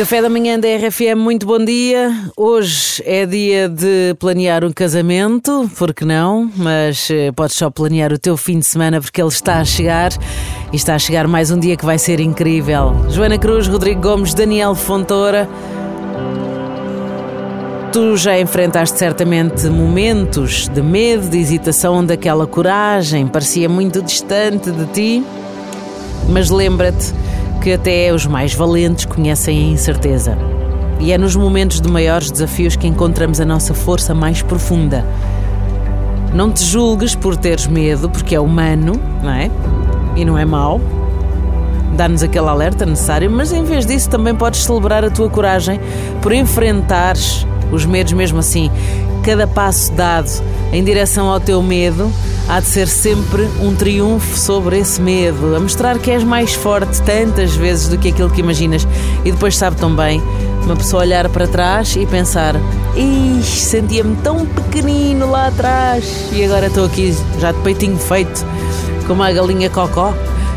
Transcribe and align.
Café 0.00 0.22
da 0.22 0.30
manhã 0.30 0.58
da 0.58 0.66
RFM, 0.66 1.14
muito 1.18 1.46
bom 1.46 1.62
dia. 1.62 2.10
Hoje 2.34 3.02
é 3.04 3.26
dia 3.26 3.68
de 3.68 4.14
planear 4.18 4.64
um 4.64 4.72
casamento, 4.72 5.70
porque 5.76 6.06
não? 6.06 6.50
Mas 6.56 7.10
eh, 7.10 7.30
podes 7.32 7.54
só 7.54 7.68
planear 7.68 8.10
o 8.10 8.18
teu 8.18 8.34
fim 8.34 8.60
de 8.60 8.64
semana 8.64 8.98
porque 8.98 9.20
ele 9.20 9.28
está 9.28 9.58
a 9.58 9.64
chegar 9.66 10.10
e 10.72 10.76
está 10.76 10.94
a 10.94 10.98
chegar 10.98 11.28
mais 11.28 11.50
um 11.50 11.58
dia 11.58 11.76
que 11.76 11.84
vai 11.84 11.98
ser 11.98 12.18
incrível. 12.18 12.94
Joana 13.10 13.36
Cruz, 13.36 13.68
Rodrigo 13.68 14.00
Gomes, 14.00 14.32
Daniel 14.32 14.74
Fontoura. 14.74 15.46
Tu 17.92 18.16
já 18.16 18.40
enfrentaste 18.40 18.98
certamente 18.98 19.66
momentos 19.66 20.66
de 20.66 20.80
medo, 20.80 21.28
de 21.28 21.36
hesitação, 21.36 21.96
onde 21.96 22.14
aquela 22.14 22.46
coragem 22.46 23.26
parecia 23.26 23.68
muito 23.68 24.00
distante 24.00 24.70
de 24.70 24.86
ti, 24.86 25.24
mas 26.26 26.48
lembra-te 26.48 27.12
que 27.60 27.72
até 27.72 28.12
os 28.12 28.26
mais 28.26 28.54
valentes 28.54 29.04
conhecem 29.04 29.58
a 29.58 29.72
incerteza. 29.72 30.36
E 30.98 31.12
é 31.12 31.18
nos 31.18 31.36
momentos 31.36 31.80
de 31.80 31.88
maiores 31.90 32.30
desafios 32.30 32.74
que 32.74 32.86
encontramos 32.86 33.40
a 33.40 33.44
nossa 33.44 33.74
força 33.74 34.14
mais 34.14 34.40
profunda. 34.42 35.04
Não 36.32 36.50
te 36.50 36.64
julgues 36.64 37.14
por 37.14 37.36
teres 37.36 37.66
medo, 37.66 38.08
porque 38.08 38.34
é 38.34 38.40
humano, 38.40 38.98
não 39.22 39.32
é? 39.32 39.50
E 40.16 40.24
não 40.24 40.38
é 40.38 40.44
mau. 40.44 40.80
Dá-nos 41.96 42.22
aquele 42.22 42.48
alerta 42.48 42.86
necessário, 42.86 43.30
mas 43.30 43.52
em 43.52 43.62
vez 43.62 43.84
disso 43.84 44.08
também 44.08 44.34
podes 44.34 44.62
celebrar 44.64 45.04
a 45.04 45.10
tua 45.10 45.28
coragem 45.28 45.78
por 46.22 46.32
enfrentares 46.32 47.46
os 47.70 47.84
medos 47.84 48.12
mesmo 48.12 48.38
assim. 48.38 48.70
Cada 49.22 49.46
passo 49.46 49.92
dado 49.92 50.30
em 50.72 50.82
direção 50.82 51.28
ao 51.28 51.40
teu 51.40 51.62
medo 51.62 52.10
há 52.50 52.58
de 52.58 52.66
ser 52.66 52.88
sempre 52.88 53.48
um 53.60 53.76
triunfo 53.76 54.36
sobre 54.36 54.80
esse 54.80 55.00
medo, 55.00 55.54
a 55.54 55.60
mostrar 55.60 55.96
que 56.00 56.10
és 56.10 56.24
mais 56.24 56.52
forte 56.52 57.00
tantas 57.02 57.54
vezes 57.54 57.88
do 57.88 57.96
que 57.96 58.08
aquilo 58.08 58.28
que 58.28 58.40
imaginas. 58.40 58.86
E 59.24 59.30
depois 59.30 59.56
sabe 59.56 59.76
tão 59.76 59.94
bem 59.94 60.20
uma 60.64 60.74
pessoa 60.74 61.02
olhar 61.02 61.28
para 61.28 61.46
trás 61.46 61.94
e 61.94 62.04
pensar: 62.06 62.56
Ixi, 62.96 63.60
sentia-me 63.60 64.16
tão 64.16 64.44
pequenino 64.44 65.30
lá 65.30 65.46
atrás 65.46 66.28
e 66.32 66.44
agora 66.44 66.66
estou 66.66 66.86
aqui 66.86 67.16
já 67.38 67.52
de 67.52 67.60
peitinho 67.60 67.96
feito, 67.96 68.44
como 69.06 69.22
a 69.22 69.30
galinha 69.30 69.70
cocó. 69.70 70.12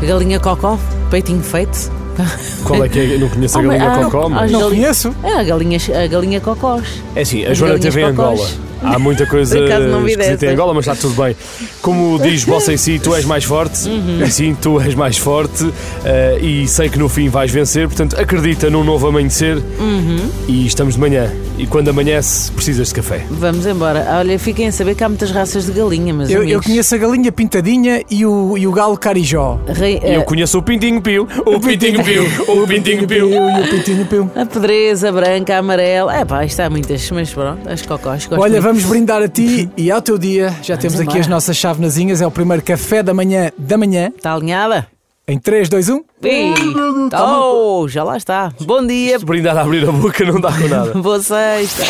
A 0.00 0.04
galinha 0.04 0.38
cocó, 0.38 0.78
peitinho 1.10 1.42
feito. 1.42 1.97
Qual 2.64 2.84
é 2.84 2.88
que 2.88 2.98
é? 2.98 3.14
Eu 3.14 3.20
não 3.20 3.28
conheço 3.28 3.58
a 3.58 3.62
galinha 3.62 3.92
ah, 3.92 4.04
cocó, 4.04 4.26
ah, 4.26 4.28
mas. 4.28 4.50
já- 4.50 4.58
Não 4.58 4.68
conheço. 4.70 5.14
É 5.22 5.32
a 5.34 5.42
galinha, 5.44 5.78
a 6.02 6.06
galinha 6.06 6.40
cocós. 6.40 6.84
É 7.14 7.22
assim, 7.22 7.44
a 7.44 7.50
As 7.52 7.58
Joana 7.58 7.78
teve 7.78 8.00
em. 8.00 8.04
Angola. 8.04 8.46
Há 8.82 8.98
muita 8.98 9.26
coisa 9.26 9.58
esquisita 9.58 10.46
em. 10.46 10.48
Angola, 10.50 10.74
mas 10.74 10.86
está 10.86 10.94
tudo 11.00 11.20
bem. 11.22 11.36
Como 11.82 12.18
diz 12.18 12.44
você 12.44 12.74
em 12.74 12.76
si, 12.76 12.98
tu 12.98 13.14
és 13.14 13.24
mais 13.24 13.44
forte, 13.44 13.88
Uhum. 13.88 14.22
e 14.24 14.30
sim, 14.30 14.56
tu 14.60 14.80
és 14.80 14.94
mais 14.94 15.16
forte, 15.18 15.68
eh, 16.04 16.38
e 16.40 16.68
sei 16.68 16.88
que 16.88 16.98
no 16.98 17.08
fim 17.08 17.28
vais 17.28 17.50
vencer, 17.50 17.86
portanto 17.88 18.18
acredita 18.20 18.68
num 18.70 18.84
novo 18.84 19.06
amanhecer 19.08 19.56
Uhum. 19.56 20.28
e 20.46 20.66
estamos 20.66 20.94
de 20.94 21.00
manhã. 21.00 21.30
E 21.58 21.66
quando 21.66 21.88
amanhece, 21.88 22.52
precisas 22.52 22.88
de 22.88 22.94
café. 22.94 23.24
Vamos 23.30 23.66
embora. 23.66 24.06
Olha, 24.18 24.38
fiquem 24.38 24.68
a 24.68 24.72
saber 24.72 24.94
que 24.94 25.02
há 25.02 25.08
muitas 25.08 25.30
raças 25.32 25.66
de 25.66 25.72
galinha, 25.72 26.14
meus 26.14 26.30
Eu, 26.30 26.44
eu 26.44 26.62
conheço 26.62 26.94
a 26.94 26.98
galinha 26.98 27.32
pintadinha 27.32 28.02
e 28.10 28.24
o, 28.24 28.56
e 28.56 28.66
o 28.66 28.72
galo 28.72 28.96
carijó. 28.96 29.58
Rei- 29.66 30.00
eu 30.02 30.20
eh, 30.20 30.24
conheço 30.24 30.56
o 30.58 30.62
Pintinho 30.62 31.02
Pio, 31.02 31.26
o 31.44 31.58
Pintinho 31.60 32.02
Pio, 32.04 32.24
o 32.48 32.66
Pintinho 32.66 33.06
Pio. 33.08 33.28
E 33.28 33.60
o 33.60 33.68
pintinho 33.70 34.06
pio. 34.06 34.30
a 34.36 34.46
pedreza, 34.46 35.10
branca, 35.10 35.56
a 35.56 35.58
amarela. 35.58 36.16
É 36.16 36.24
pá, 36.24 36.44
isto 36.44 36.60
há 36.60 36.70
muitas, 36.70 37.10
mas 37.10 37.32
pronto, 37.32 37.68
as 37.68 37.82
cocós. 37.82 38.26
gosto 38.26 38.40
Olha, 38.40 38.52
muito. 38.52 38.62
vamos 38.62 38.84
brindar 38.84 39.20
a 39.22 39.28
ti 39.28 39.68
e 39.76 39.90
ao 39.90 40.00
teu 40.00 40.16
dia. 40.16 40.54
Já 40.62 40.76
temos 40.76 40.94
aqui 40.96 41.02
embora. 41.04 41.20
as 41.20 41.26
nossas 41.26 41.56
chavenazinhas. 41.56 42.20
É 42.20 42.26
o 42.26 42.30
primeiro 42.30 42.62
café 42.62 43.02
da 43.02 43.12
manhã 43.12 43.50
da 43.58 43.76
manhã. 43.76 44.12
Está 44.16 44.32
alinhada? 44.32 44.86
Em 45.28 45.38
3, 45.38 45.68
2, 45.68 45.90
1. 45.90 46.04
Ih, 46.24 46.54
Oh, 47.14 47.86
já 47.86 48.02
lá 48.02 48.16
está. 48.16 48.50
Bom 48.62 48.86
dia, 48.86 49.18
Brindar 49.18 49.58
a 49.58 49.60
abrir 49.60 49.86
a 49.86 49.92
boca 49.92 50.24
não 50.24 50.40
dá 50.40 50.50
com 50.50 50.66
nada. 50.68 50.92
boa 51.02 51.20
sexta. 51.20 51.84